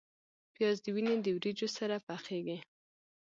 پیاز 0.53 0.77
د 0.83 0.87
وینې 0.95 1.15
د 1.21 1.27
وریجو 1.37 1.67
سره 1.77 1.95
پخیږي 2.07 2.57